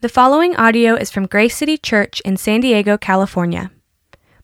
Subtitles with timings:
[0.00, 3.72] The following audio is from Grace City Church in San Diego, California.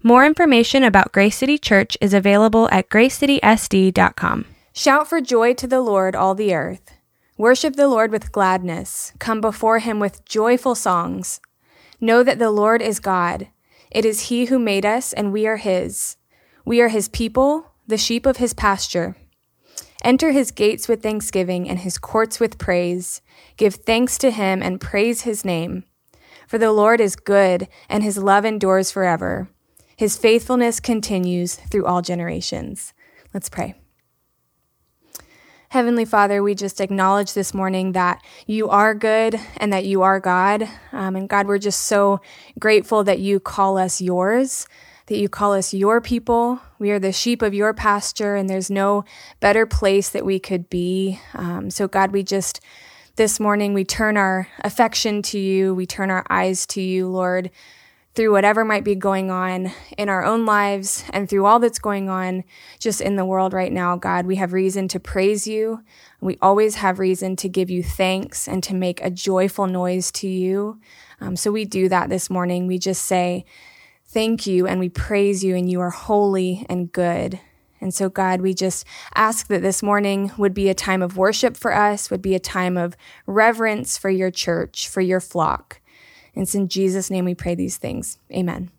[0.03, 4.47] More information about Grace City Church is available at gracecitysd.com.
[4.73, 6.95] Shout for joy to the Lord, all the earth.
[7.39, 9.13] Worship the Lord with gladness.
[9.21, 11.41] Come before him with joyful songs.
[12.01, 13.47] Know that the Lord is God.
[13.93, 16.17] It is he who made us, and we are his.
[16.65, 19.15] We are his people, the sheep of his pasture.
[20.05, 23.23] Enter his gates with thanksgiving and his courts with praise.
[23.57, 25.85] Give thanks to him and praise his name.
[26.47, 29.49] For the Lord is good, and his love endures forever.
[29.97, 32.93] His faithfulness continues through all generations.
[33.33, 33.77] Let's pray.
[35.71, 40.21] Heavenly Father, we just acknowledge this morning that you are good and that you are
[40.21, 40.69] God.
[40.93, 42.21] Um, and God, we're just so
[42.61, 44.69] grateful that you call us yours,
[45.07, 46.61] that you call us your people.
[46.79, 49.05] We are the sheep of your pasture, and there's no
[49.41, 51.21] better place that we could be.
[51.35, 52.61] Um, so, God, we just
[53.17, 57.51] this morning we turn our affection to you, we turn our eyes to you, Lord,
[58.15, 62.09] through whatever might be going on in our own lives and through all that's going
[62.09, 62.43] on
[62.81, 64.27] just in the world right now, God.
[64.27, 65.83] We have reason to praise you.
[66.21, 70.29] We always have reason to give you thanks and to make a joyful noise to
[70.29, 70.81] you.
[71.21, 72.67] Um, so we do that this morning.
[72.67, 73.45] We just say,
[74.15, 77.41] Thank you, and we praise you, and you are holy and good.
[77.81, 81.57] And so, God, we just ask that this morning would be a time of worship
[81.57, 85.81] for us, would be a time of reverence for your church, for your flock.
[86.33, 88.19] And it's in Jesus' name we pray these things.
[88.33, 88.71] Amen.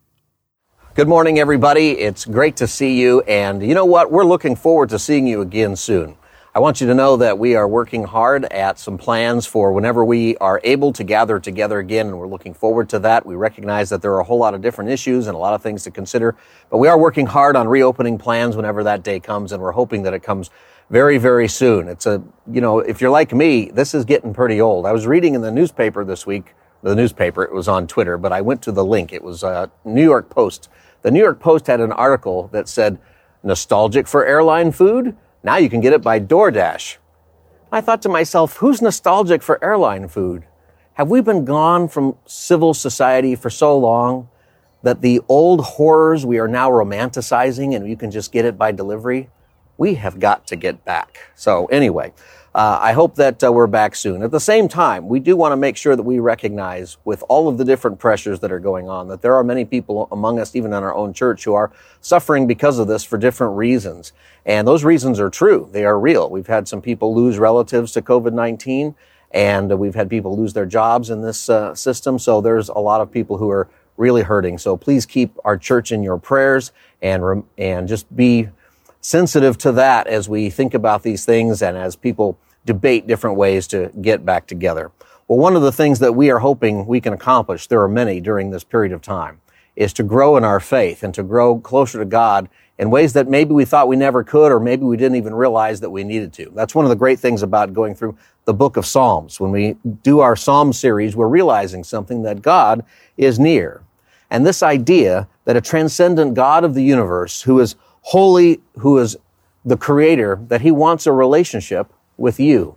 [0.93, 1.99] Good morning, everybody.
[1.99, 3.19] It's great to see you.
[3.23, 4.13] And you know what?
[4.13, 6.15] We're looking forward to seeing you again soon.
[6.55, 10.05] I want you to know that we are working hard at some plans for whenever
[10.05, 13.25] we are able to gather together again, and we're looking forward to that.
[13.25, 15.61] We recognize that there are a whole lot of different issues and a lot of
[15.61, 16.33] things to consider,
[16.69, 20.03] but we are working hard on reopening plans whenever that day comes, and we're hoping
[20.03, 20.49] that it comes
[20.89, 21.89] very, very soon.
[21.89, 24.85] It's a, you know, if you're like me, this is getting pretty old.
[24.85, 28.31] I was reading in the newspaper this week, the newspaper, it was on Twitter, but
[28.31, 29.11] I went to the link.
[29.11, 30.69] It was uh, New York Post.
[31.01, 32.97] The New York Post had an article that said,
[33.43, 35.17] nostalgic for airline food?
[35.45, 36.97] Now you can get it by DoorDash.
[37.71, 40.43] I thought to myself, who's nostalgic for airline food?
[40.93, 44.27] Have we been gone from civil society for so long
[44.81, 48.71] that the old horrors we are now romanticizing and you can just get it by
[48.71, 49.29] delivery?
[49.77, 51.19] We have got to get back.
[51.35, 52.13] So anyway,
[52.55, 54.23] uh, I hope that uh, we're back soon.
[54.23, 57.49] At the same time, we do want to make sure that we recognize, with all
[57.49, 60.55] of the different pressures that are going on, that there are many people among us,
[60.55, 64.13] even in our own church, who are suffering because of this for different reasons.
[64.45, 65.67] And those reasons are true.
[65.73, 66.29] They are real.
[66.29, 68.95] We've had some people lose relatives to COVID-19,
[69.31, 72.17] and we've had people lose their jobs in this uh, system.
[72.17, 73.67] So there's a lot of people who are
[73.97, 74.59] really hurting.
[74.59, 78.47] So please keep our church in your prayers and, and just be
[79.05, 83.67] sensitive to that as we think about these things and as people debate different ways
[83.67, 84.91] to get back together.
[85.27, 88.19] Well, one of the things that we are hoping we can accomplish, there are many
[88.19, 89.41] during this period of time,
[89.75, 92.49] is to grow in our faith and to grow closer to God
[92.79, 95.81] in ways that maybe we thought we never could or maybe we didn't even realize
[95.81, 96.51] that we needed to.
[96.55, 99.39] That's one of the great things about going through the book of Psalms.
[99.39, 102.83] When we do our Psalm series, we're realizing something that God
[103.17, 103.83] is near.
[104.31, 109.17] And this idea that a transcendent God of the universe who is holy, who is
[109.63, 112.75] the creator, that he wants a relationship with you,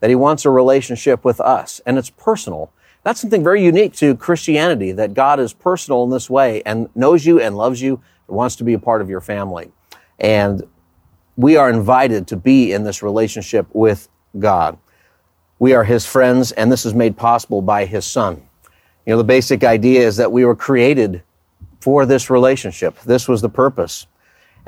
[0.00, 2.70] that he wants a relationship with us, and it's personal.
[3.02, 7.24] That's something very unique to Christianity, that God is personal in this way and knows
[7.24, 9.72] you and loves you and wants to be a part of your family.
[10.18, 10.62] And
[11.36, 14.76] we are invited to be in this relationship with God.
[15.58, 18.42] We are his friends, and this is made possible by his son.
[19.06, 21.22] You know, the basic idea is that we were created
[21.80, 23.00] for this relationship.
[23.00, 24.06] This was the purpose.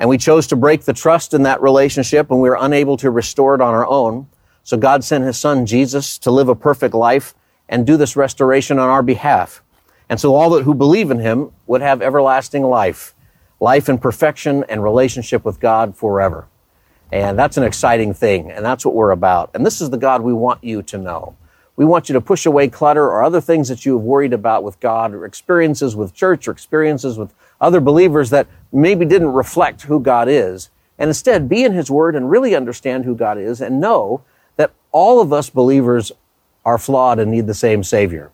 [0.01, 3.11] And we chose to break the trust in that relationship and we were unable to
[3.11, 4.25] restore it on our own.
[4.63, 7.35] So God sent his son Jesus to live a perfect life
[7.69, 9.61] and do this restoration on our behalf.
[10.09, 13.13] And so all that who believe in him would have everlasting life,
[13.59, 16.47] life in perfection and relationship with God forever.
[17.11, 18.49] And that's an exciting thing.
[18.49, 19.51] And that's what we're about.
[19.53, 21.35] And this is the God we want you to know.
[21.75, 24.63] We want you to push away clutter or other things that you have worried about
[24.63, 29.83] with God or experiences with church or experiences with other believers that maybe didn't reflect
[29.83, 33.61] who God is, and instead be in His Word and really understand who God is
[33.61, 34.23] and know
[34.57, 36.11] that all of us believers
[36.65, 38.31] are flawed and need the same Savior.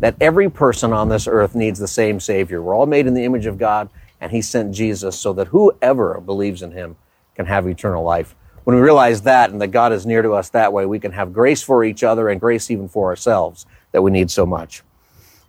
[0.00, 2.60] That every person on this earth needs the same Savior.
[2.60, 3.88] We're all made in the image of God,
[4.20, 6.96] and He sent Jesus so that whoever believes in Him
[7.36, 8.34] can have eternal life.
[8.64, 11.12] When we realize that and that God is near to us that way, we can
[11.12, 14.82] have grace for each other and grace even for ourselves that we need so much.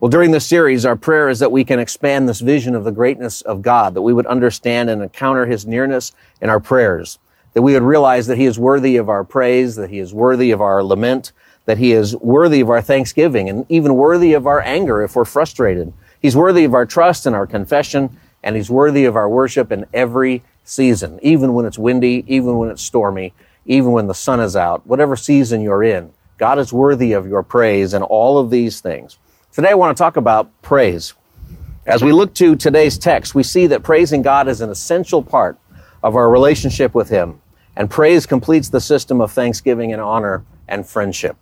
[0.06, 2.92] Well, during this series, our prayer is that we can expand this vision of the
[2.92, 7.18] greatness of God, that we would understand and encounter His nearness in our prayers,
[7.54, 10.52] that we would realize that He is worthy of our praise, that He is worthy
[10.52, 11.32] of our lament,
[11.66, 15.26] that He is worthy of our thanksgiving and even worthy of our anger if we're
[15.26, 15.92] frustrated.
[16.22, 19.88] He's worthy of our trust and our confession, and He's worthy of our worship in
[19.92, 23.34] every season, even when it's windy, even when it's stormy,
[23.66, 26.12] even when the sun is out, whatever season you're in.
[26.38, 29.18] God is worthy of your praise and all of these things.
[29.56, 31.14] Today I want to talk about praise.
[31.86, 35.58] As we look to today's text, we see that praising God is an essential part
[36.04, 37.42] of our relationship with Him,
[37.78, 41.38] and praise completes the system of thanksgiving and honor and friendship.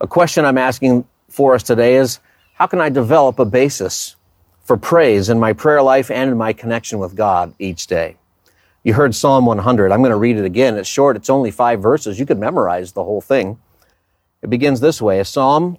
[0.00, 2.18] A question I'm asking for us today is
[2.54, 4.16] how can I develop a basis
[4.64, 8.16] for praise in my prayer life and in my connection with God each day?
[8.82, 9.92] You heard Psalm 100.
[9.92, 10.76] I'm going to read it again.
[10.76, 12.18] It's short, it's only five verses.
[12.18, 13.60] You could memorize the whole thing.
[14.42, 15.78] It begins this way a psalm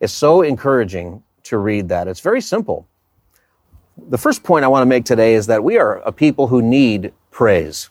[0.00, 2.06] It's so encouraging to read that.
[2.08, 2.86] It's very simple.
[4.08, 6.60] The first point I want to make today is that we are a people who
[6.60, 7.88] need praise.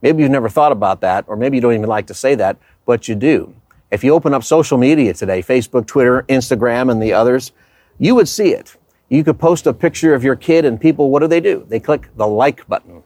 [0.00, 2.58] Maybe you've never thought about that, or maybe you don't even like to say that,
[2.86, 3.54] but you do.
[3.90, 7.52] If you open up social media today, Facebook, Twitter, Instagram, and the others,
[7.98, 8.76] you would see it.
[9.08, 11.66] You could post a picture of your kid and people, what do they do?
[11.68, 13.02] They click the like button.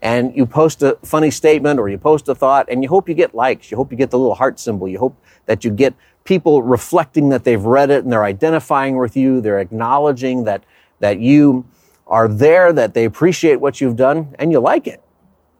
[0.00, 3.14] And you post a funny statement or you post a thought and you hope you
[3.14, 3.70] get likes.
[3.70, 4.88] You hope you get the little heart symbol.
[4.88, 5.16] You hope
[5.46, 9.40] that you get people reflecting that they've read it and they're identifying with you.
[9.40, 10.64] They're acknowledging that,
[11.00, 11.64] that you
[12.06, 15.02] are there, that they appreciate what you've done and you like it.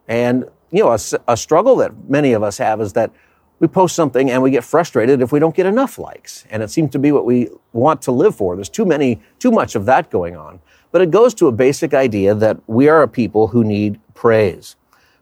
[0.09, 0.99] And, you know, a,
[1.29, 3.11] a struggle that many of us have is that
[3.59, 6.45] we post something and we get frustrated if we don't get enough likes.
[6.51, 8.57] And it seems to be what we want to live for.
[8.57, 10.61] There's too many, too much of that going on.
[10.91, 14.77] But it goes to a basic idea that we are a people who need praise.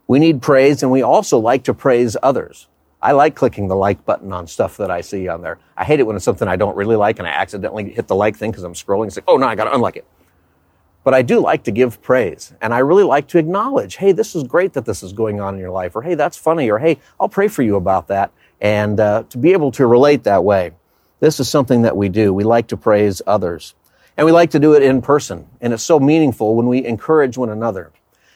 [0.07, 2.67] We need praise and we also like to praise others.
[3.01, 5.57] I like clicking the like button on stuff that I see on there.
[5.75, 8.15] I hate it when it's something I don't really like and I accidentally hit the
[8.15, 10.05] like thing because I'm scrolling and say, oh no, I got to unlike it.
[11.03, 14.35] But I do like to give praise and I really like to acknowledge, hey, this
[14.35, 16.77] is great that this is going on in your life, or hey, that's funny, or
[16.77, 18.31] hey, I'll pray for you about that.
[18.59, 20.71] And uh, to be able to relate that way,
[21.19, 22.33] this is something that we do.
[22.33, 23.73] We like to praise others.
[24.17, 25.47] And we like to do it in person.
[25.61, 27.91] And it's so meaningful when we encourage one another.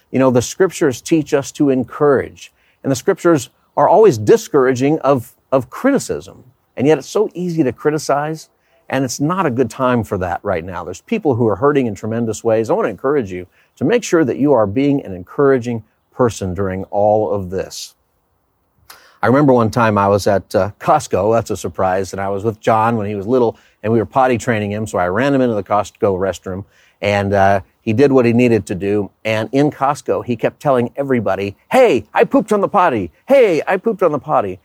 [0.09, 2.51] You know, the scriptures teach us to encourage.
[2.81, 6.43] And the scriptures are always discouraging of, of criticism.
[6.77, 8.49] And yet it's so easy to criticize.
[8.89, 10.83] And it's not a good time for that right now.
[10.83, 12.69] There's people who are hurting in tremendous ways.
[12.69, 16.53] I want to encourage you to make sure that you are being an encouraging person
[16.53, 17.95] during all of this.
[19.23, 21.33] I remember one time I was at uh, Costco.
[21.33, 22.13] That's a surprise.
[22.13, 24.85] And I was with John when he was little and we were potty training him.
[24.85, 26.63] So I ran him into the Costco restroom
[27.01, 29.11] and, uh, he did what he needed to do.
[29.23, 33.11] And in Costco, he kept telling everybody, Hey, I pooped on the potty.
[33.27, 34.59] Hey, I pooped on the potty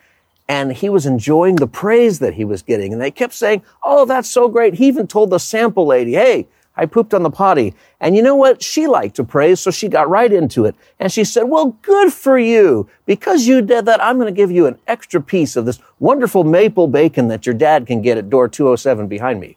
[0.49, 2.93] and he was enjoying the praise that he was getting.
[2.93, 4.75] And they kept saying, Oh, that's so great.
[4.75, 7.75] He even told the sample lady, Hey, I pooped on the potty.
[8.01, 8.63] And you know what?
[8.63, 10.75] She liked to praise, so she got right into it.
[10.99, 12.89] And she said, well, good for you.
[13.05, 16.43] Because you did that, I'm going to give you an extra piece of this wonderful
[16.43, 19.57] maple bacon that your dad can get at door 207 behind me.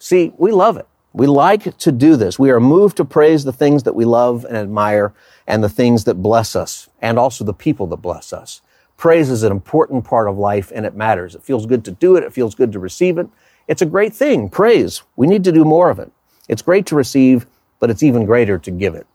[0.00, 0.88] See, we love it.
[1.12, 2.38] We like to do this.
[2.38, 5.12] We are moved to praise the things that we love and admire
[5.46, 8.62] and the things that bless us and also the people that bless us.
[8.96, 11.34] Praise is an important part of life and it matters.
[11.34, 12.24] It feels good to do it.
[12.24, 13.28] It feels good to receive it.
[13.68, 14.48] It's a great thing.
[14.48, 15.02] Praise.
[15.16, 16.10] We need to do more of it.
[16.48, 17.46] It's great to receive,
[17.78, 19.06] but it's even greater to give it.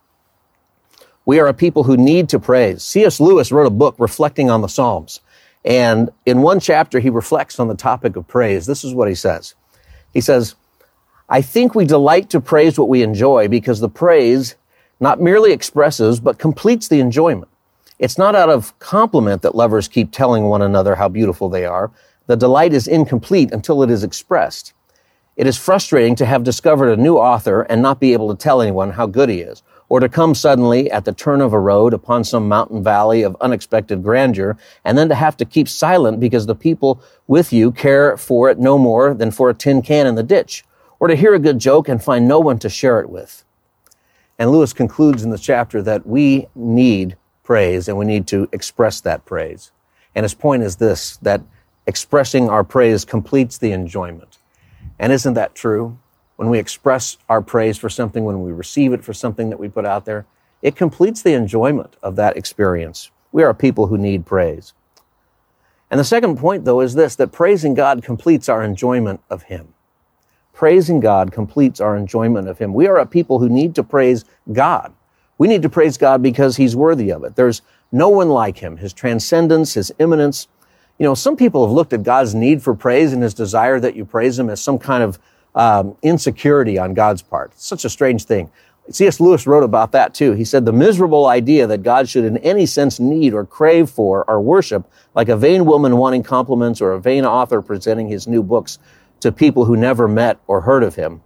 [1.25, 2.83] We are a people who need to praise.
[2.83, 3.19] C.S.
[3.19, 5.19] Lewis wrote a book reflecting on the Psalms.
[5.65, 8.65] And in one chapter, he reflects on the topic of praise.
[8.65, 9.55] This is what he says.
[10.13, 10.55] He says,
[11.29, 14.55] I think we delight to praise what we enjoy because the praise
[15.01, 17.49] not merely expresses, but completes the enjoyment.
[17.99, 21.91] It's not out of compliment that lovers keep telling one another how beautiful they are.
[22.27, 24.71] The delight is incomplete until it is expressed.
[25.35, 28.61] It is frustrating to have discovered a new author and not be able to tell
[28.61, 31.93] anyone how good he is, or to come suddenly at the turn of a road
[31.93, 36.45] upon some mountain valley of unexpected grandeur, and then to have to keep silent because
[36.45, 40.15] the people with you care for it no more than for a tin can in
[40.15, 40.63] the ditch,
[40.99, 43.43] or to hear a good joke and find no one to share it with.
[44.39, 49.01] And Lewis concludes in the chapter that we need praise and we need to express
[49.01, 49.71] that praise.
[50.15, 51.41] And his point is this, that
[51.85, 54.37] expressing our praise completes the enjoyment.
[54.99, 55.97] And isn't that true?
[56.35, 59.69] When we express our praise for something, when we receive it for something that we
[59.69, 60.25] put out there,
[60.61, 63.11] it completes the enjoyment of that experience.
[63.31, 64.73] We are people who need praise.
[65.89, 69.73] And the second point, though, is this that praising God completes our enjoyment of Him.
[70.57, 72.73] Praising God completes our enjoyment of Him.
[72.73, 74.91] We are a people who need to praise God.
[75.37, 77.35] We need to praise God because He's worthy of it.
[77.35, 77.61] There's
[77.91, 78.77] no one like Him.
[78.77, 80.47] His transcendence, His immanence.
[80.97, 83.95] You know, some people have looked at God's need for praise and His desire that
[83.95, 85.19] you praise Him as some kind of
[85.53, 87.51] um, insecurity on God's part.
[87.51, 88.49] It's such a strange thing.
[88.89, 89.19] C.S.
[89.19, 90.31] Lewis wrote about that too.
[90.31, 94.27] He said the miserable idea that God should in any sense need or crave for
[94.27, 98.41] our worship, like a vain woman wanting compliments or a vain author presenting his new
[98.41, 98.79] books
[99.21, 101.21] to people who never met or heard of him.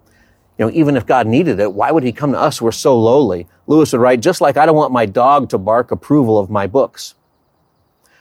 [0.58, 2.62] You know, even if God needed it, why would he come to us?
[2.62, 3.48] We're so lowly.
[3.68, 6.68] Lewis would write, just like I don't want my dog to bark approval of my
[6.68, 7.16] books.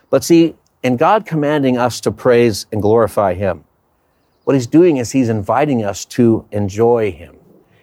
[0.09, 3.65] But see, in God commanding us to praise and glorify him,
[4.45, 7.37] what he's doing is he's inviting us to enjoy him.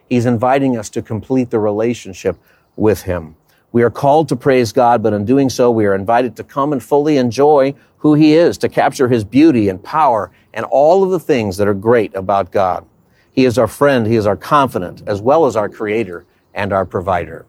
[0.10, 2.38] He's inviting us to complete the relationship
[2.75, 3.36] with Him.
[3.77, 6.74] We are called to praise God, but in doing so, we are invited to come
[6.74, 11.12] and fully enjoy who He is, to capture His beauty and power and all of
[11.12, 12.88] the things that are great about God.
[13.31, 16.88] He is our friend, He is our confidant, as well as our Creator and our
[16.88, 17.46] provider.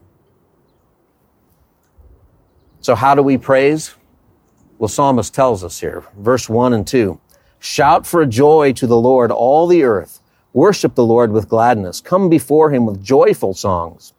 [2.81, 3.95] So, how do we praise?
[4.77, 7.19] Well, Psalmist tells us here, verse 1 and 2
[7.57, 10.21] Shout for joy to the Lord, all the earth.
[10.53, 11.99] Worship the Lord with gladness.
[11.99, 14.13] Come before him with joyful songs.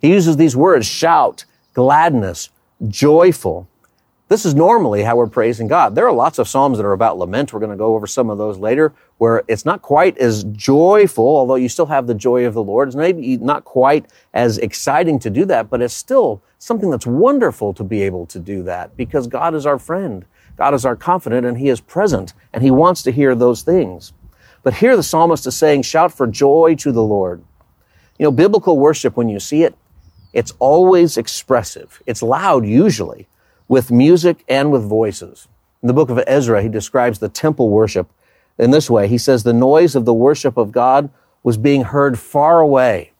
[0.00, 2.50] He uses these words, shout, gladness,
[2.88, 3.68] joyful.
[4.28, 5.94] This is normally how we're praising God.
[5.94, 7.52] There are lots of Psalms that are about lament.
[7.52, 11.26] We're going to go over some of those later where it's not quite as joyful,
[11.26, 12.88] although you still have the joy of the Lord.
[12.88, 17.74] It's maybe not quite as exciting to do that, but it's still something that's wonderful
[17.74, 20.24] to be able to do that because God is our friend.
[20.56, 24.14] God is our confidant and He is present and He wants to hear those things.
[24.62, 27.42] But here the psalmist is saying, shout for joy to the Lord.
[28.18, 29.74] You know, biblical worship, when you see it,
[30.32, 32.02] it's always expressive.
[32.06, 33.28] It's loud usually
[33.68, 35.48] with music and with voices.
[35.82, 38.08] In the book of Ezra, he describes the temple worship
[38.58, 39.08] in this way.
[39.08, 41.10] He says the noise of the worship of God
[41.42, 43.12] was being heard far away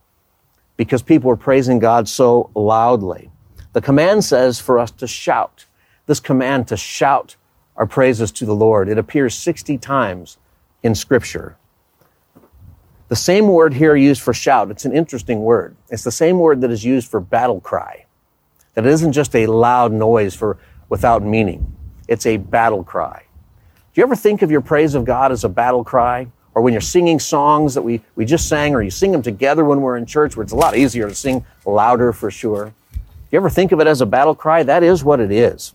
[0.77, 3.31] because people were praising God so loudly.
[3.73, 5.67] The command says for us to shout.
[6.07, 7.37] This command to shout
[7.77, 8.89] our praises to the Lord.
[8.89, 10.39] It appears 60 times
[10.83, 11.57] in Scripture.
[13.13, 15.77] The same word here used for shout, it's an interesting word.
[15.91, 18.07] It's the same word that is used for battle cry.
[18.73, 20.57] That it isn't just a loud noise for
[20.89, 21.77] without meaning.
[22.09, 23.25] It's a battle cry.
[23.93, 26.29] Do you ever think of your praise of God as a battle cry?
[26.55, 29.63] Or when you're singing songs that we, we just sang, or you sing them together
[29.63, 32.73] when we're in church, where it's a lot easier to sing louder for sure.
[32.95, 33.01] Do
[33.31, 34.63] you ever think of it as a battle cry?
[34.63, 35.75] That is what it is.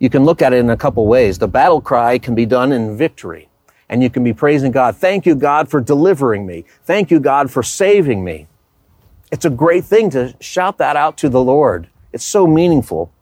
[0.00, 1.38] You can look at it in a couple ways.
[1.38, 3.49] The battle cry can be done in victory
[3.90, 4.96] and you can be praising God.
[4.96, 6.64] Thank you, God, for delivering me.
[6.84, 8.46] Thank you, God, for saving me.
[9.32, 11.88] It's a great thing to shout that out to the Lord.
[12.12, 13.12] It's so meaningful.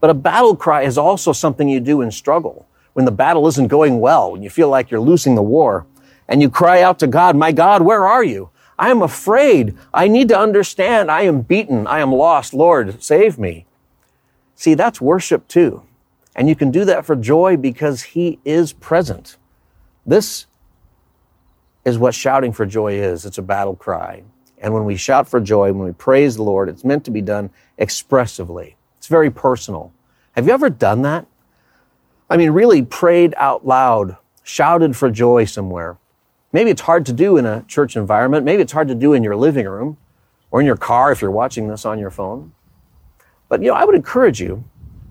[0.00, 2.66] But a battle cry is also something you do in struggle.
[2.94, 5.86] When the battle isn't going well, when you feel like you're losing the war,
[6.26, 8.48] and you cry out to God, My God, where are you?
[8.78, 9.76] I am afraid.
[9.92, 11.10] I need to understand.
[11.10, 11.86] I am beaten.
[11.86, 12.54] I am lost.
[12.54, 13.66] Lord, save me.
[14.54, 15.82] See, that's worship too.
[16.34, 19.36] And you can do that for joy because He is present.
[20.06, 20.46] This
[21.84, 23.24] is what shouting for joy is.
[23.24, 24.22] It's a battle cry.
[24.58, 27.20] And when we shout for joy, when we praise the Lord, it's meant to be
[27.20, 28.76] done expressively.
[28.96, 29.92] It's very personal.
[30.32, 31.26] Have you ever done that?
[32.30, 35.98] I mean, really prayed out loud, shouted for joy somewhere.
[36.52, 38.44] Maybe it's hard to do in a church environment.
[38.44, 39.98] Maybe it's hard to do in your living room
[40.50, 42.52] or in your car if you're watching this on your phone.
[43.48, 44.64] But, you know, I would encourage you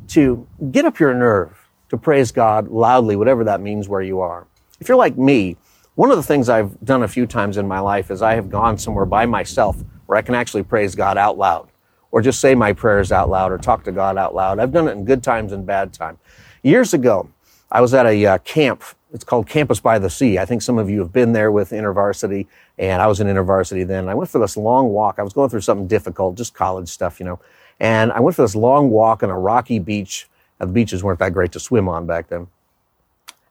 [0.09, 4.47] to get up your nerve to praise God loudly, whatever that means where you are.
[4.79, 5.57] If you're like me,
[5.95, 8.49] one of the things I've done a few times in my life is I have
[8.49, 9.77] gone somewhere by myself
[10.07, 11.69] where I can actually praise God out loud
[12.11, 14.59] or just say my prayers out loud or talk to God out loud.
[14.59, 16.19] I've done it in good times and bad times.
[16.61, 17.29] Years ago,
[17.71, 18.83] I was at a uh, camp.
[19.13, 20.37] It's called Campus by the Sea.
[20.37, 22.45] I think some of you have been there with InterVarsity,
[22.77, 24.09] and I was in InterVarsity then.
[24.09, 25.15] I went for this long walk.
[25.17, 27.39] I was going through something difficult, just college stuff, you know.
[27.79, 30.27] And I went for this long walk on a rocky beach.
[30.59, 32.47] The beaches weren't that great to swim on back then.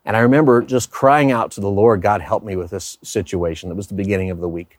[0.04, 3.68] And I remember just crying out to the Lord, God, help me with this situation.
[3.68, 4.78] That was the beginning of the week.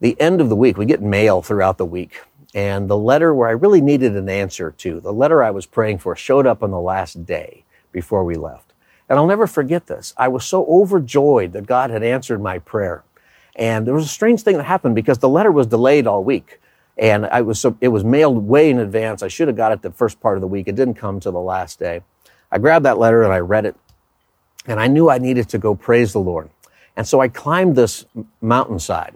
[0.00, 2.20] The end of the week, we get mail throughout the week.
[2.54, 5.98] And the letter where I really needed an answer to, the letter I was praying
[5.98, 8.72] for, showed up on the last day before we left.
[9.08, 10.12] And I'll never forget this.
[10.16, 13.04] I was so overjoyed that God had answered my prayer.
[13.56, 16.60] And there was a strange thing that happened because the letter was delayed all week.
[16.96, 19.22] And I was so, it was mailed way in advance.
[19.22, 20.68] I should have got it the first part of the week.
[20.68, 22.02] It didn't come till the last day.
[22.50, 23.76] I grabbed that letter and I read it
[24.66, 26.50] and I knew I needed to go praise the Lord.
[26.96, 28.06] And so I climbed this
[28.40, 29.14] mountainside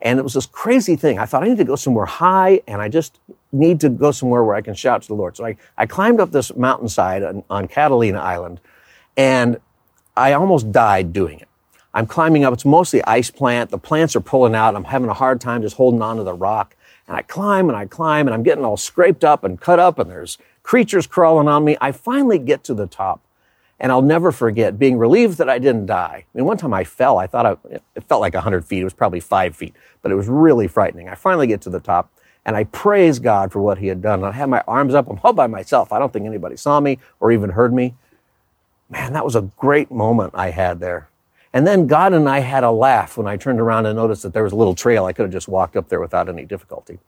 [0.00, 1.18] And it was this crazy thing.
[1.18, 3.18] I thought I need to go somewhere high and I just
[3.52, 5.36] need to go somewhere where I can shout to the Lord.
[5.36, 8.60] So I, I climbed up this mountainside on, on Catalina Island
[9.16, 9.60] and
[10.16, 11.48] I almost died doing it.
[11.94, 12.52] I'm climbing up.
[12.54, 13.70] It's mostly ice plant.
[13.70, 14.74] The plants are pulling out.
[14.74, 16.74] I'm having a hard time just holding on to the rock.
[17.06, 19.98] And I climb and I climb and I'm getting all scraped up and cut up
[19.98, 21.76] and there's creatures crawling on me.
[21.80, 23.20] I finally get to the top
[23.82, 26.24] and I'll never forget being relieved that I didn't die.
[26.24, 27.18] I mean, one time I fell.
[27.18, 27.56] I thought I,
[27.96, 28.80] it felt like 100 feet.
[28.80, 31.08] It was probably five feet, but it was really frightening.
[31.08, 32.08] I finally get to the top
[32.46, 34.22] and I praise God for what he had done.
[34.22, 35.08] I had my arms up.
[35.10, 35.92] I'm all by myself.
[35.92, 37.94] I don't think anybody saw me or even heard me.
[38.88, 41.08] Man, that was a great moment I had there.
[41.52, 44.32] And then God and I had a laugh when I turned around and noticed that
[44.32, 45.06] there was a little trail.
[45.06, 47.00] I could have just walked up there without any difficulty.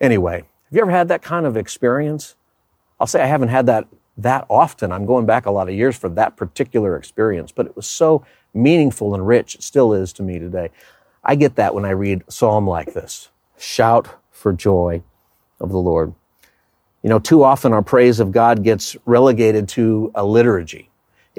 [0.00, 2.34] Anyway, have you ever had that kind of experience?
[2.98, 3.86] I'll say I haven't had that
[4.16, 4.92] that often.
[4.92, 8.24] I'm going back a lot of years for that particular experience, but it was so
[8.52, 9.54] meaningful and rich.
[9.54, 10.70] It still is to me today.
[11.24, 13.30] I get that when I read a psalm like this.
[13.58, 15.02] Shout for joy
[15.60, 16.14] of the Lord.
[17.02, 20.89] You know, too often our praise of God gets relegated to a liturgy.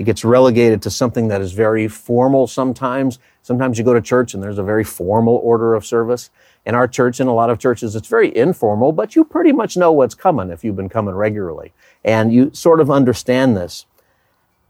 [0.01, 3.19] It gets relegated to something that is very formal sometimes.
[3.43, 6.31] Sometimes you go to church and there's a very formal order of service.
[6.65, 9.77] In our church and a lot of churches, it's very informal, but you pretty much
[9.77, 11.71] know what's coming if you've been coming regularly.
[12.03, 13.85] And you sort of understand this.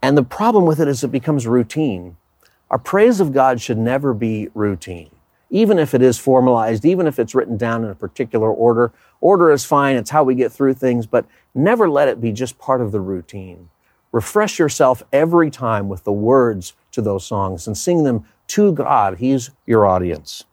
[0.02, 2.18] And the problem with it is it becomes routine.
[2.70, 5.12] Our praise of God should never be routine.
[5.50, 9.50] Even if it is formalized, even if it's written down in a particular order, order
[9.50, 9.96] is fine.
[9.96, 13.00] It's how we get through things, but never let it be just part of the
[13.00, 13.70] routine.
[14.12, 19.18] Refresh yourself every time with the words to those songs and sing them to God.
[19.18, 20.44] He's your audience.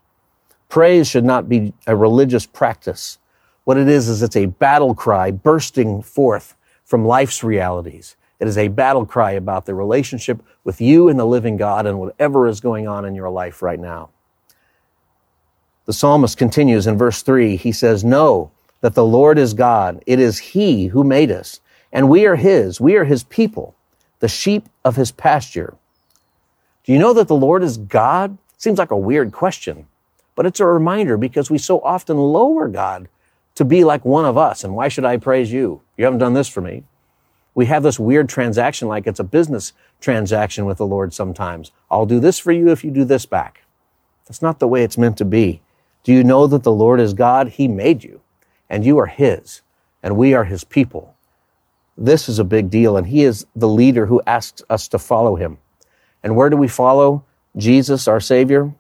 [0.69, 3.19] Praise should not be a religious practice.
[3.65, 8.17] What it is, is it's a battle cry bursting forth from life's realities.
[8.39, 11.99] It is a battle cry about the relationship with you and the living God and
[11.99, 14.11] whatever is going on in your life right now.
[15.87, 17.57] The psalmist continues in verse three.
[17.57, 20.03] He says, know that the Lord is God.
[20.07, 21.61] It is he who made us
[21.93, 22.81] and we are his.
[22.81, 23.75] We are his people,
[24.21, 25.77] the sheep of his pasture.
[26.85, 28.39] Do you know that the Lord is God?
[28.57, 29.87] Seems like a weird question,
[30.35, 33.09] but it's a reminder because we so often lower God
[33.55, 34.65] to be like one of us.
[34.65, 35.83] And why should I praise you?
[35.97, 36.85] You haven't done this for me.
[37.55, 41.73] We have this weird transaction like it's a business transaction with the Lord sometimes.
[41.91, 43.63] I'll do this for you if you do this back.
[44.27, 45.61] That's not the way it's meant to be.
[46.05, 47.49] Do you know that the Lord is God?
[47.49, 48.21] He made you
[48.71, 49.63] and you are His
[50.03, 51.17] and we are His people.
[52.01, 55.35] This is a big deal, and he is the leader who asks us to follow
[55.35, 55.59] him.
[56.23, 57.25] And where do we follow
[57.57, 58.73] Jesus, our Savior?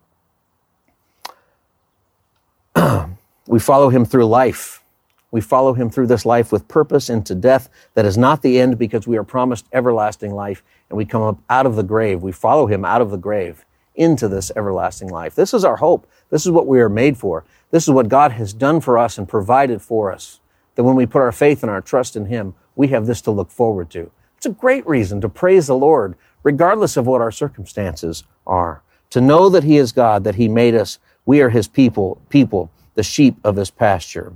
[3.46, 4.85] we follow him through life.
[5.33, 8.78] We follow him through this life with purpose into death that is not the end
[8.78, 12.22] because we are promised everlasting life and we come up out of the grave.
[12.22, 15.35] We follow him out of the grave into this everlasting life.
[15.35, 16.07] This is our hope.
[16.31, 17.44] This is what we are made for.
[17.72, 20.40] This is what God has done for us and provided for us.
[20.76, 23.30] That when we put our faith and our trust in him, we have this to
[23.32, 24.10] look forward to.
[24.36, 26.14] It's a great reason to praise the Lord,
[26.44, 28.82] regardless of what our circumstances are.
[29.10, 32.70] To know that He is God, that He made us, we are His people, people,
[32.94, 34.32] the sheep of His pasture.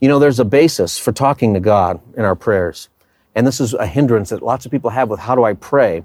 [0.00, 2.88] You know, there's a basis for talking to God in our prayers.
[3.36, 6.02] And this is a hindrance that lots of people have with how do I pray?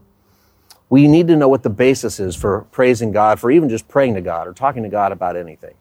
[0.87, 4.13] We need to know what the basis is for praising God, for even just praying
[4.13, 5.73] to God or talking to God about anything.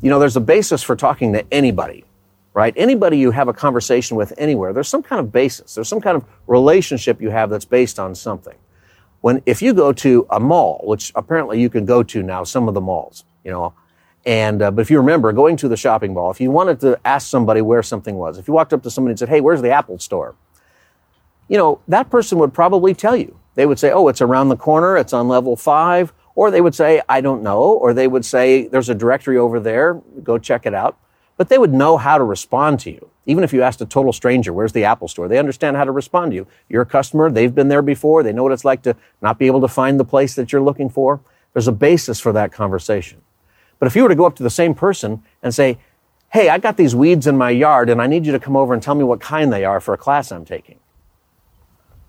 [0.00, 2.06] You know, there's a basis for talking to anybody
[2.54, 2.74] right?
[2.76, 5.74] Anybody you have a conversation with anywhere, there's some kind of basis.
[5.74, 8.56] There's some kind of relationship you have that's based on something.
[9.20, 12.68] When, if you go to a mall, which apparently you can go to now, some
[12.68, 13.74] of the malls, you know,
[14.26, 16.98] and, uh, but if you remember going to the shopping mall, if you wanted to
[17.04, 19.62] ask somebody where something was, if you walked up to somebody and said, Hey, where's
[19.62, 20.34] the Apple store?
[21.48, 23.38] You know, that person would probably tell you.
[23.54, 24.96] They would say, Oh, it's around the corner.
[24.96, 26.12] It's on level five.
[26.34, 27.62] Or they would say, I don't know.
[27.62, 29.94] Or they would say, There's a directory over there.
[30.22, 30.98] Go check it out
[31.40, 33.08] but they would know how to respond to you.
[33.24, 35.26] Even if you asked a total stranger, where's the Apple store?
[35.26, 36.46] They understand how to respond to you.
[36.68, 37.30] You're a customer.
[37.30, 38.22] They've been there before.
[38.22, 40.60] They know what it's like to not be able to find the place that you're
[40.60, 41.22] looking for.
[41.54, 43.22] There's a basis for that conversation.
[43.78, 45.78] But if you were to go up to the same person and say,
[46.28, 48.74] Hey, I got these weeds in my yard and I need you to come over
[48.74, 50.78] and tell me what kind they are for a class I'm taking.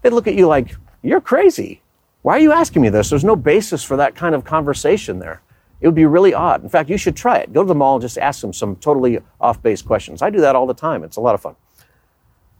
[0.01, 1.83] They'd look at you like, You're crazy.
[2.21, 3.09] Why are you asking me this?
[3.09, 5.41] There's no basis for that kind of conversation there.
[5.81, 6.63] It would be really odd.
[6.63, 7.51] In fact, you should try it.
[7.51, 10.21] Go to the mall and just ask them some totally off base questions.
[10.21, 11.03] I do that all the time.
[11.03, 11.55] It's a lot of fun.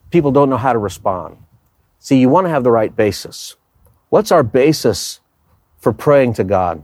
[0.10, 1.38] People don't know how to respond.
[2.00, 3.56] See, you want to have the right basis.
[4.10, 5.20] What's our basis
[5.78, 6.84] for praying to God?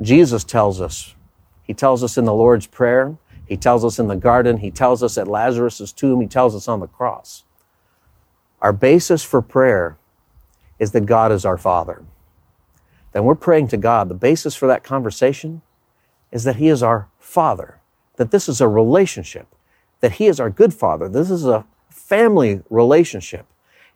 [0.00, 1.14] Jesus tells us.
[1.62, 3.16] He tells us in the Lord's Prayer.
[3.46, 4.58] He tells us in the garden.
[4.58, 6.20] He tells us at Lazarus' tomb.
[6.20, 7.44] He tells us on the cross.
[8.60, 9.96] Our basis for prayer
[10.78, 12.02] is that God is our Father.
[13.12, 14.08] Then we're praying to God.
[14.08, 15.62] The basis for that conversation
[16.30, 17.80] is that He is our Father,
[18.16, 19.46] that this is a relationship,
[20.00, 21.08] that He is our good Father.
[21.08, 23.46] This is a family relationship.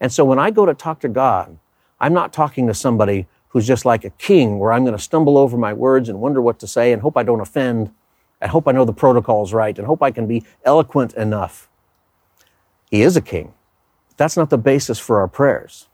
[0.01, 1.59] And so when I go to talk to God,
[2.01, 5.37] I'm not talking to somebody who's just like a king where I'm going to stumble
[5.38, 7.92] over my words and wonder what to say and hope I don't offend
[8.40, 11.68] and hope I know the protocols right and hope I can be eloquent enough.
[12.90, 13.55] He is a king.
[14.16, 15.88] That's not the basis for our prayers.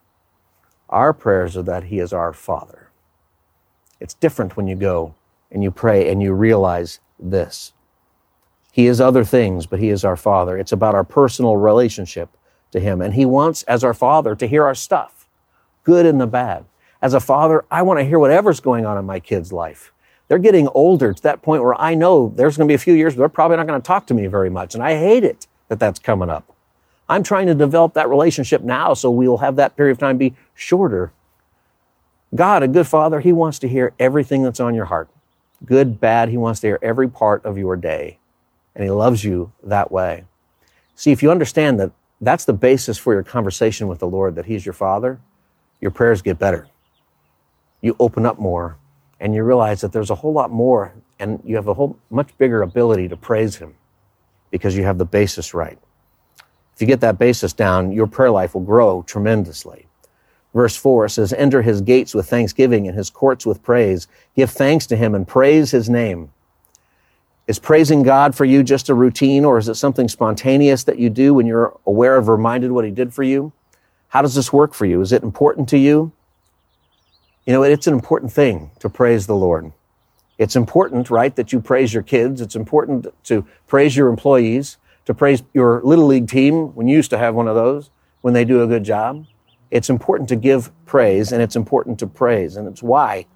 [0.88, 2.87] Our prayers are that He is our Father.
[4.00, 5.14] It's different when you go
[5.50, 7.72] and you pray and you realize this.
[8.72, 10.56] He is other things, but He is our Father.
[10.56, 12.28] It's about our personal relationship
[12.70, 13.00] to Him.
[13.00, 15.26] And He wants, as our Father, to hear our stuff,
[15.84, 16.64] good and the bad.
[17.00, 19.92] As a father, I want to hear whatever's going on in my kid's life.
[20.26, 22.94] They're getting older to that point where I know there's going to be a few
[22.94, 24.74] years where they're probably not going to talk to me very much.
[24.74, 26.54] And I hate it that that's coming up.
[27.08, 30.34] I'm trying to develop that relationship now so we'll have that period of time be
[30.54, 31.12] shorter.
[32.34, 35.08] God, a good father, he wants to hear everything that's on your heart.
[35.64, 38.18] Good, bad, he wants to hear every part of your day.
[38.74, 40.24] And he loves you that way.
[40.94, 44.46] See, if you understand that that's the basis for your conversation with the Lord, that
[44.46, 45.20] he's your father,
[45.80, 46.68] your prayers get better.
[47.80, 48.76] You open up more
[49.20, 52.36] and you realize that there's a whole lot more and you have a whole much
[52.38, 53.74] bigger ability to praise him
[54.50, 55.78] because you have the basis right.
[56.74, 59.87] If you get that basis down, your prayer life will grow tremendously.
[60.58, 64.08] Verse 4 says, Enter his gates with thanksgiving and his courts with praise.
[64.34, 66.32] Give thanks to him and praise his name.
[67.46, 71.10] Is praising God for you just a routine or is it something spontaneous that you
[71.10, 73.52] do when you're aware of, reminded what he did for you?
[74.08, 75.00] How does this work for you?
[75.00, 76.10] Is it important to you?
[77.46, 79.72] You know, it's an important thing to praise the Lord.
[80.38, 82.40] It's important, right, that you praise your kids.
[82.40, 87.10] It's important to praise your employees to praise your little league team when you used
[87.10, 87.90] to have one of those
[88.22, 89.24] when they do a good job.
[89.70, 93.26] It's important to give praise and it's important to praise and it's why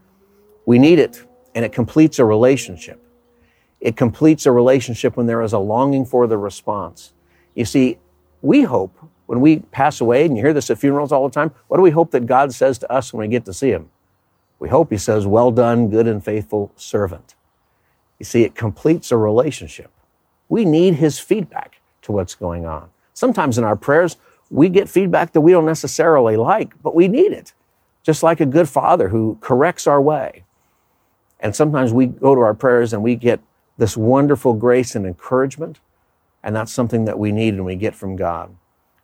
[0.67, 3.01] we need it and it completes a relationship.
[3.81, 7.13] It completes a relationship when there is a longing for the response.
[7.55, 7.99] You see,
[8.41, 11.53] we hope when we pass away, and you hear this at funerals all the time,
[11.69, 13.91] what do we hope that God says to us when we get to see Him?
[14.59, 17.35] We hope He says, Well done, good and faithful servant.
[18.19, 19.91] You see, it completes a relationship.
[20.49, 22.91] We need his feedback to what's going on.
[23.15, 24.17] Sometimes in our prayers,
[24.53, 27.55] we get feedback that we don't necessarily like, but we need it.
[28.03, 30.45] Just like a good father who corrects our way.
[31.41, 33.41] And sometimes we go to our prayers and we get
[33.79, 35.81] this wonderful grace and encouragement.
[36.43, 38.55] And that's something that we need and we get from God.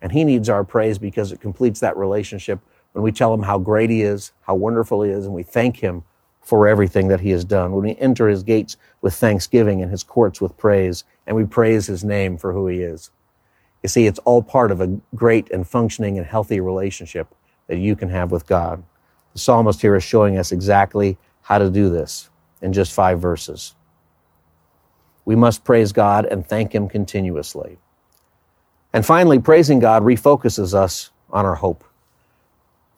[0.02, 2.60] And He needs our praise because it completes that relationship
[2.92, 5.78] when we tell Him how great He is, how wonderful He is, and we thank
[5.78, 6.04] Him
[6.48, 7.72] for everything that he has done.
[7.72, 11.86] When we enter his gates with thanksgiving and his courts with praise, and we praise
[11.86, 13.10] his name for who he is.
[13.88, 17.34] You see, it's all part of a great and functioning and healthy relationship
[17.68, 18.84] that you can have with God.
[19.32, 22.28] The psalmist here is showing us exactly how to do this
[22.60, 23.74] in just five verses.
[25.24, 27.78] We must praise God and thank him continuously.
[28.92, 31.82] And finally, praising God refocuses us on our hope.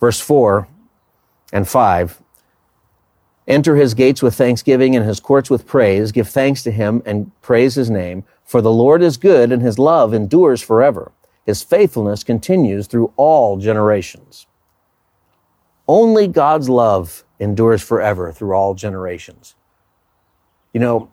[0.01, 0.67] Verse 4
[1.53, 2.21] and 5
[3.49, 6.13] Enter his gates with thanksgiving and his courts with praise.
[6.13, 8.25] Give thanks to him and praise his name.
[8.45, 11.13] For the Lord is good and his love endures forever.
[11.47, 14.47] His faithfulness continues through all generations.
[15.89, 19.57] Only God's love endures forever through all generations.
[20.73, 21.11] You know,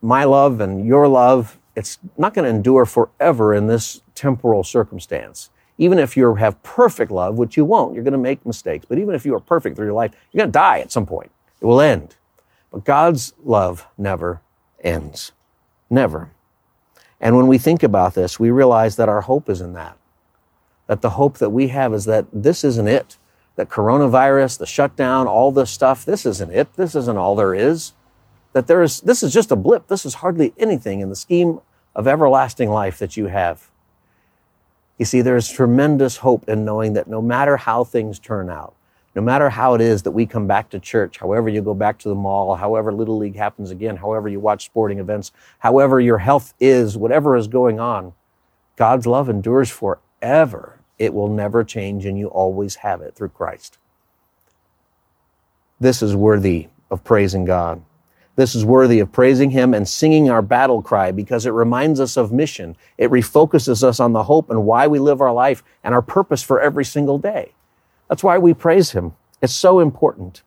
[0.00, 5.50] my love and your love, it's not going to endure forever in this temporal circumstance.
[5.76, 8.86] Even if you have perfect love, which you won't, you're going to make mistakes.
[8.88, 11.04] But even if you are perfect through your life, you're going to die at some
[11.04, 11.30] point.
[11.64, 12.16] It will end.
[12.70, 14.42] But God's love never
[14.82, 15.32] ends.
[15.88, 16.30] Never.
[17.18, 19.96] And when we think about this, we realize that our hope is in that.
[20.88, 23.16] That the hope that we have is that this isn't it.
[23.56, 26.70] That coronavirus, the shutdown, all this stuff, this isn't it.
[26.74, 27.94] This isn't all there is.
[28.52, 29.86] That there is, this is just a blip.
[29.86, 31.62] This is hardly anything in the scheme
[31.96, 33.70] of everlasting life that you have.
[34.98, 38.74] You see, there's tremendous hope in knowing that no matter how things turn out,
[39.14, 41.98] no matter how it is that we come back to church, however you go back
[42.00, 46.18] to the mall, however Little League happens again, however you watch sporting events, however your
[46.18, 48.12] health is, whatever is going on,
[48.76, 50.80] God's love endures forever.
[50.98, 53.78] It will never change and you always have it through Christ.
[55.78, 57.82] This is worthy of praising God.
[58.36, 62.16] This is worthy of praising Him and singing our battle cry because it reminds us
[62.16, 62.76] of mission.
[62.98, 66.42] It refocuses us on the hope and why we live our life and our purpose
[66.42, 67.52] for every single day.
[68.08, 69.14] That's why we praise him.
[69.40, 70.42] It's so important.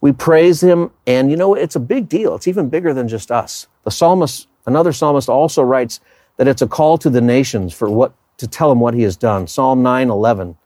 [0.00, 2.34] We praise him, and you know, it's a big deal.
[2.34, 3.68] It's even bigger than just us.
[3.84, 6.00] The psalmist, another psalmist also writes
[6.36, 9.16] that it's a call to the nations for what, to tell him what he has
[9.16, 9.46] done.
[9.46, 10.56] Psalm 9, 11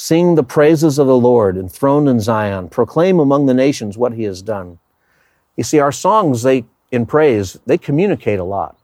[0.00, 2.68] Sing the praises of the Lord enthroned in Zion.
[2.68, 4.78] Proclaim among the nations what he has done.
[5.56, 8.78] You see, our songs, they, in praise, they communicate a lot.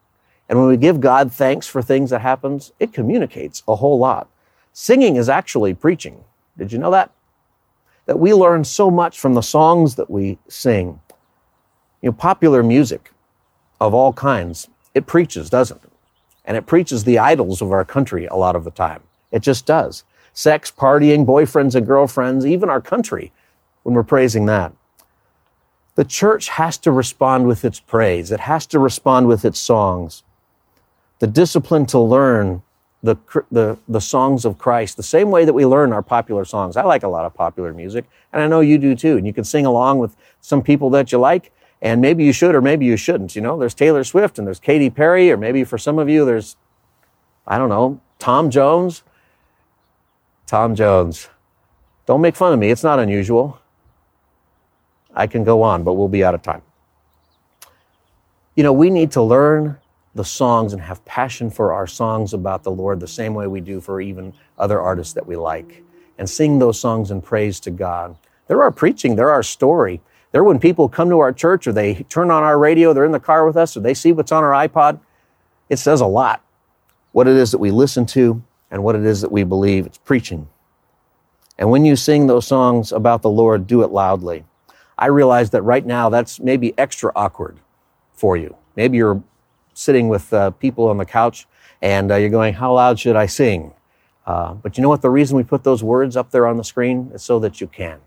[0.49, 4.29] And when we give God thanks for things that happens, it communicates a whole lot.
[4.75, 6.25] Singing is actually preaching.
[6.59, 7.13] Did you know that?
[8.07, 11.01] That we learn so much from the songs that we sing.
[12.03, 13.13] You know, popular music
[13.81, 15.91] of all kinds, it preaches, doesn't it?
[16.45, 19.03] And it preaches the idols of our country a lot of the time.
[19.31, 20.03] It just does.
[20.33, 23.31] Sex, partying, boyfriends and girlfriends, even our country,
[23.85, 24.73] when we're praising that.
[25.95, 28.33] The church has to respond with its praise.
[28.33, 30.25] It has to respond with its songs.
[31.21, 32.63] The discipline to learn
[33.05, 33.17] the,
[33.53, 36.75] the, the songs of Christ, the same way that we learn our popular songs.
[36.75, 39.19] I like a lot of popular music, and I know you do too.
[39.19, 42.55] And you can sing along with some people that you like, and maybe you should
[42.55, 43.37] or maybe you shouldn't.
[43.37, 46.25] You know, there's Taylor Swift and there's Katy Perry, or maybe for some of you,
[46.25, 46.57] there's,
[47.47, 49.03] I don't know, Tom Jones.
[50.47, 51.29] Tom Jones.
[52.07, 52.71] Don't make fun of me.
[52.71, 53.61] It's not unusual.
[55.15, 56.63] I can go on, but we'll be out of time.
[58.57, 59.77] You know, we need to learn
[60.15, 63.61] the songs and have passion for our songs about the Lord the same way we
[63.61, 65.83] do for even other artists that we like
[66.19, 68.17] and sing those songs in praise to God.
[68.47, 70.01] They're our preaching, they're our story.
[70.31, 73.13] They're when people come to our church or they turn on our radio, they're in
[73.13, 74.99] the car with us, or they see what's on our iPod.
[75.69, 76.43] It says a lot
[77.13, 79.87] what it is that we listen to and what it is that we believe.
[79.87, 80.49] It's preaching.
[81.57, 84.45] And when you sing those songs about the Lord, do it loudly.
[84.99, 87.59] I realize that right now that's maybe extra awkward
[88.13, 88.57] for you.
[88.75, 89.23] Maybe you're
[89.75, 91.47] sitting with uh, people on the couch
[91.83, 93.75] and uh, you're going, How loud should I sing?
[94.27, 95.03] Uh, but you know what?
[95.03, 97.67] The reason we put those words up there on the screen is so that you
[97.67, 98.01] can.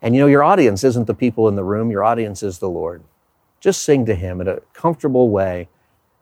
[0.00, 2.70] And you know, your audience isn't the people in the room, your audience is the
[2.70, 3.02] Lord.
[3.60, 5.68] Just sing to Him in a comfortable way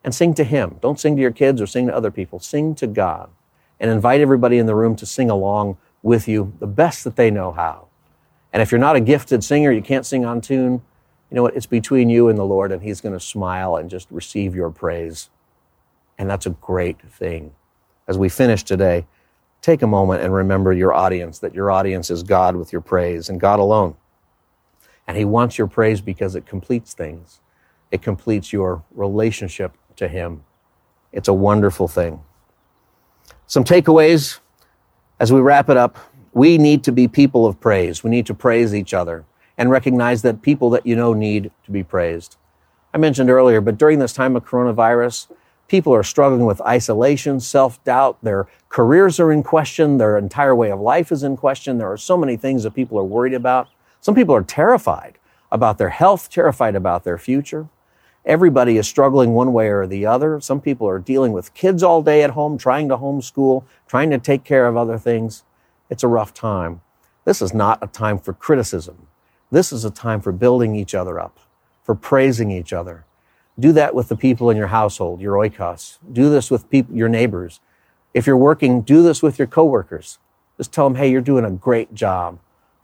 [0.03, 0.77] and sing to Him.
[0.81, 2.39] Don't sing to your kids or sing to other people.
[2.39, 3.29] Sing to God
[3.79, 7.29] and invite everybody in the room to sing along with you the best that they
[7.29, 7.87] know how.
[8.51, 10.81] And if you're not a gifted singer, you can't sing on tune,
[11.29, 11.55] you know what?
[11.55, 14.69] It's between you and the Lord, and He's going to smile and just receive your
[14.69, 15.29] praise.
[16.17, 17.53] And that's a great thing.
[18.07, 19.05] As we finish today,
[19.61, 23.29] take a moment and remember your audience, that your audience is God with your praise
[23.29, 23.95] and God alone.
[25.05, 27.41] And He wants your praise because it completes things,
[27.91, 30.43] it completes your relationship to Him.
[31.11, 32.21] It's a wonderful thing.
[33.47, 34.39] Some takeaways
[35.19, 35.97] as we wrap it up.
[36.33, 38.03] We need to be people of praise.
[38.03, 39.25] We need to praise each other
[39.57, 42.37] and recognize that people that you know need to be praised.
[42.93, 45.27] I mentioned earlier, but during this time of coronavirus,
[45.67, 48.17] people are struggling with isolation, self doubt.
[48.23, 49.97] Their careers are in question.
[49.97, 51.77] Their entire way of life is in question.
[51.77, 53.67] There are so many things that people are worried about.
[53.99, 55.17] Some people are terrified
[55.51, 57.67] about their health, terrified about their future.
[58.25, 60.41] Everybody is struggling one way or the other.
[60.41, 64.17] Some people are dealing with kids all day at home, trying to homeschool, trying to
[64.17, 65.43] take care of other things.
[65.89, 66.81] It's a rough time.
[67.23, 69.07] This is not a time for criticism.
[69.49, 71.39] This is a time for building each other up,
[71.83, 73.05] for praising each other.
[73.59, 75.97] Do that with the people in your household, your oikos.
[76.11, 77.59] Do this with your neighbors.
[78.13, 80.19] If you're working, do this with your coworkers.
[80.57, 82.39] Just tell them, hey, you're doing a great job.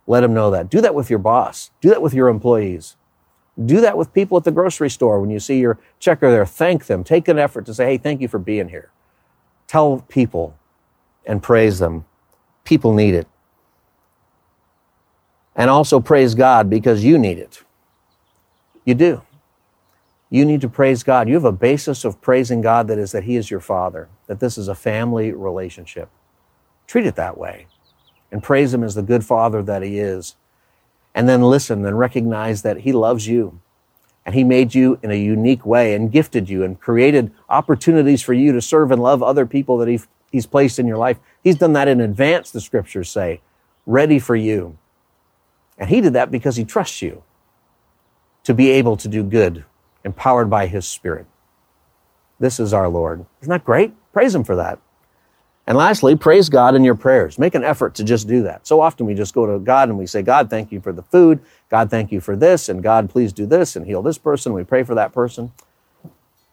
[0.06, 0.70] Let them know that.
[0.70, 1.70] Do that with your boss.
[1.80, 2.96] Do that with your employees.
[3.62, 5.20] Do that with people at the grocery store.
[5.20, 7.04] When you see your checker there, thank them.
[7.04, 8.90] Take an effort to say, hey, thank you for being here.
[9.66, 10.56] Tell people
[11.26, 12.04] and praise them.
[12.64, 13.28] People need it
[15.56, 17.62] and also praise God because you need it.
[18.84, 19.22] You do.
[20.30, 21.28] You need to praise God.
[21.28, 24.40] You have a basis of praising God that is that He is your Father, that
[24.40, 26.08] this is a family relationship.
[26.86, 27.66] Treat it that way
[28.32, 30.36] and praise Him as the good Father that He is.
[31.14, 33.60] And then listen and recognize that He loves you
[34.26, 38.32] and He made you in a unique way and gifted you and created opportunities for
[38.32, 39.88] you to serve and love other people that
[40.32, 41.20] He's placed in your life.
[41.44, 43.40] He's done that in advance, the scriptures say,
[43.86, 44.76] ready for you.
[45.78, 47.22] And he did that because he trusts you
[48.44, 49.64] to be able to do good,
[50.04, 51.26] empowered by his spirit.
[52.38, 53.24] This is our Lord.
[53.40, 53.92] Isn't that great?
[54.12, 54.78] Praise him for that.
[55.66, 57.38] And lastly, praise God in your prayers.
[57.38, 58.66] Make an effort to just do that.
[58.66, 61.02] So often we just go to God and we say, God, thank you for the
[61.02, 61.40] food.
[61.70, 62.68] God, thank you for this.
[62.68, 64.52] And God, please do this and heal this person.
[64.52, 65.52] We pray for that person.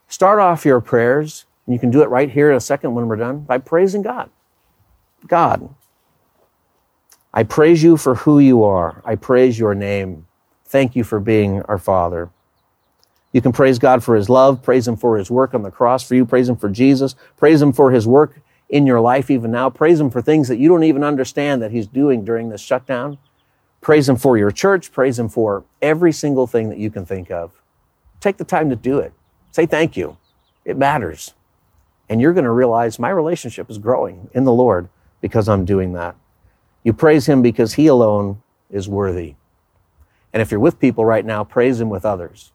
[0.08, 1.46] Start off your prayers.
[1.66, 4.02] And you can do it right here in a second when we're done by praising
[4.02, 4.30] God.
[5.28, 5.76] God,
[7.34, 9.02] I praise you for who you are.
[9.06, 10.28] I praise your name.
[10.66, 12.30] Thank you for being our Father.
[13.32, 16.06] You can praise God for his love, praise him for his work on the cross
[16.06, 19.52] for you, praise him for Jesus, praise him for his work in your life even
[19.52, 22.62] now, praise him for things that you don't even understand that he's doing during this
[22.62, 23.18] shutdown.
[23.80, 27.32] Praise him for your church, praise him for every single thing that you can think
[27.32, 27.52] of.
[28.20, 29.14] Take the time to do it.
[29.52, 30.18] Say thank you.
[30.66, 31.34] It matters.
[32.10, 34.90] And you're going to realize my relationship is growing in the Lord
[35.22, 36.16] because I'm doing that.
[36.84, 39.36] You praise Him because He alone is worthy.
[40.34, 42.52] And if you're with people right now, praise Him with others.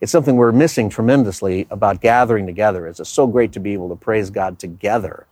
[0.00, 2.86] It's something we're missing tremendously about gathering together.
[2.86, 5.26] It's so great to be able to praise God together.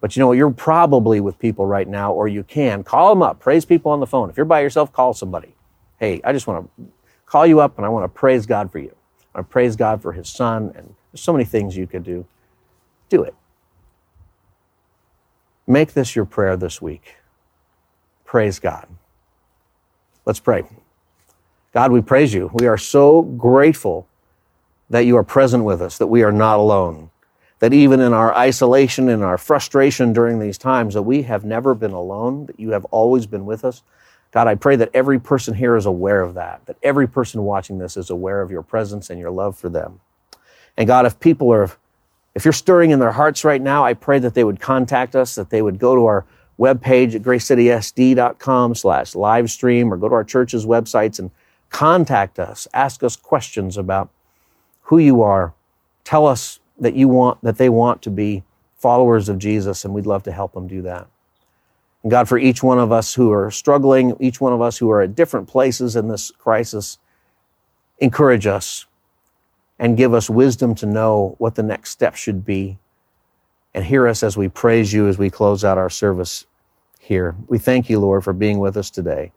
[0.00, 3.40] But you know, you're probably with people right now, or you can call them up,
[3.40, 4.30] praise people on the phone.
[4.30, 5.54] If you're by yourself, call somebody.
[5.98, 6.86] Hey, I just want to
[7.26, 8.94] call you up and I want to praise God for you.
[9.34, 12.26] I praise God for His Son, and there's so many things you could do.
[13.08, 13.34] Do it.
[15.66, 17.16] Make this your prayer this week.
[18.28, 18.86] Praise God.
[20.26, 20.64] Let's pray.
[21.72, 22.50] God, we praise you.
[22.52, 24.06] We are so grateful
[24.90, 27.08] that you are present with us, that we are not alone,
[27.60, 31.74] that even in our isolation and our frustration during these times, that we have never
[31.74, 33.82] been alone, that you have always been with us.
[34.30, 37.78] God, I pray that every person here is aware of that, that every person watching
[37.78, 40.00] this is aware of your presence and your love for them.
[40.76, 41.70] And God, if people are,
[42.34, 45.34] if you're stirring in their hearts right now, I pray that they would contact us,
[45.36, 46.26] that they would go to our
[46.58, 51.30] webpage at gracecitysd.com slash live stream or go to our church's websites and
[51.70, 54.10] contact us, ask us questions about
[54.82, 55.54] who you are.
[56.04, 58.42] Tell us that you want, that they want to be
[58.76, 61.06] followers of Jesus, and we'd love to help them do that.
[62.02, 64.90] And God, for each one of us who are struggling, each one of us who
[64.90, 66.98] are at different places in this crisis,
[67.98, 68.86] encourage us
[69.78, 72.78] and give us wisdom to know what the next step should be.
[73.74, 76.46] And hear us as we praise you as we close out our service
[76.98, 77.36] here.
[77.48, 79.32] We thank you, Lord, for being with us today.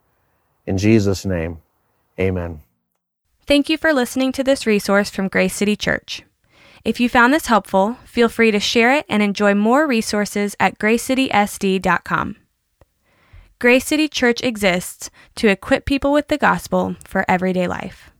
[0.65, 1.59] In Jesus' name,
[2.19, 2.61] amen.
[3.45, 6.23] Thank you for listening to this resource from Grace City Church.
[6.83, 10.79] If you found this helpful, feel free to share it and enjoy more resources at
[10.79, 12.37] gracecitysd.com.
[13.59, 18.10] Grace City Church exists to equip people with the gospel for everyday life.